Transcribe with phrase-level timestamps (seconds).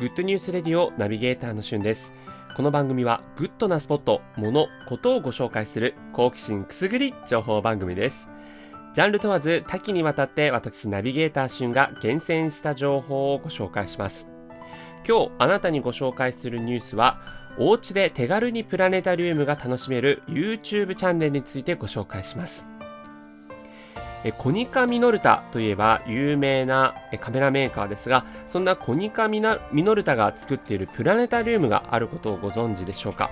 [0.00, 2.14] グッドニュースレディオナビゲーターのしゅんです。
[2.56, 8.30] この番組はグッドなスポット、物、ことをご紹介する好奇心くすぐり情報番組です。
[8.94, 14.30] ジャンル問わず多岐にわたって私ナビゲーターしゅんが厳選した情報をご紹介します。
[15.06, 17.20] 今日あなたにご紹介するニュースは
[17.58, 22.66] お家で手軽にプラネタリウムが楽しめる YouTube チャンネルについてご紹介します。
[24.36, 29.58] コニカミノルタといえば有名なカメラメーカーですが、そんなコニカミノ
[29.94, 33.30] ルタが作っているプラネタリウムがあることをご存知でしょうか？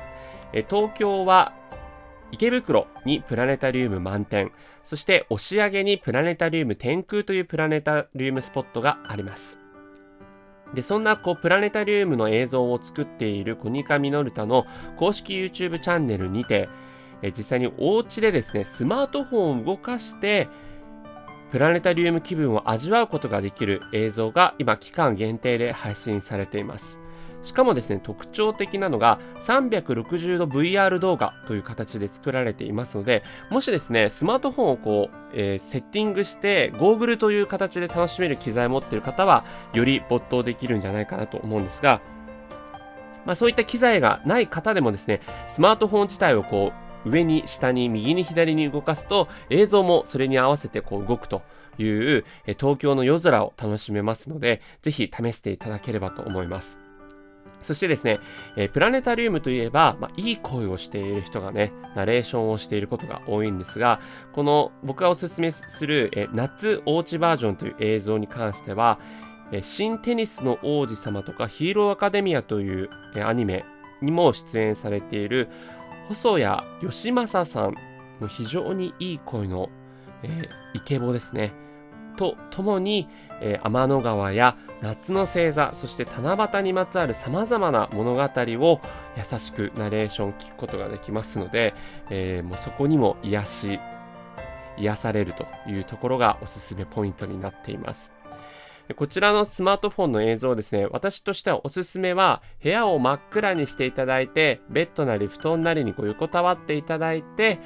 [0.71, 1.53] 東京は
[2.31, 4.51] 池袋にプラネタリウム満点、
[4.83, 9.61] そして押上にプラネタリウム天空というプラネタリウムスポットがあります。
[10.75, 14.67] で、そんなこうプラネタリウムの映像を作っているコニカミノルタの
[14.97, 16.69] 公式 YouTube チャンネルにて、
[17.23, 20.49] え実際にお家でですね、スマートフォンを動かして、
[21.51, 27.01] プラネタリウム気分を味わうことができる映像が今期間限定で配信されています。
[27.43, 42.01] しかもですね、特徴的なのが360度 VR 動画という形で作られていますので、もしですね、スマートフォンをこう、えー、セッティングして、ゴーグルという形で楽しめる機材を持っている方は、より没頭できるんじゃないかなと思うんですが、
[43.25, 51.43] まあそういった機材がない方でもですね、スマートフォン自体をこう、上に下に右に左に動かすと映像もそれに合わせてこう動くと
[51.79, 52.25] いう
[52.59, 56.81] 東京の夜空を楽しめますのでぜひ試していただければと思います。
[57.63, 58.21] そしてですね、
[58.57, 64.01] えプラネタリウムといえば、まあ、いい声をしている人がね、ナレーションをしていることが多いんですが、
[64.33, 69.01] この僕がおすすめする、え夏おうちバージョンという映像に関しては、
[69.51, 73.65] え新テニスの王子様とかヒーローアカデミアというえアニメ
[74.03, 75.49] にも出演されている
[76.09, 77.75] 細谷義正さん
[78.21, 79.69] の非常にいい声の、
[80.23, 81.53] えー、イケボですね。
[82.17, 83.09] とともに、
[83.41, 88.81] えー、天の川や夏の星座そして七夕にまつわるさまざまな物語を
[89.17, 91.75] 優しくナレーション聞くことができますので、
[92.11, 93.81] えー、もうそこにも癒し
[94.79, 98.13] 癒されるというところがおすすめポイントになっています。
[98.97, 107.59] こちらのスマートフォンの映像ですね、私としてはおすすめは、部屋を真っ暗にしていただいて、ベッドなり布団なりにこう横たわっていただいて、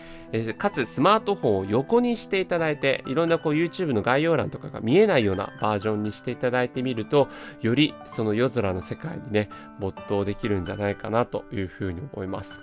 [0.59, 7.29] かつスマートフォンを横にしていただいて、いろんなこう YouTube の概要欄とかが見えないようなバージョンにしていただいてみると、
[7.61, 12.63] よりその夜空の世界にね、没頭できるんじゃないかなというふうに思います。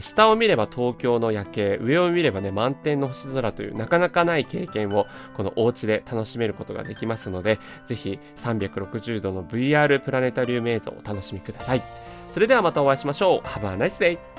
[0.00, 11.82] 下を見れば東京の夜景、上を見ればね、満天の星空というなかなかない経験をこのお家で楽しめることができますので、ぜひ360度の VR プラネタリウム映像をお楽しみください。
[12.30, 13.46] それではまたお会いしましょう。
[13.46, 14.37] Have a nice day!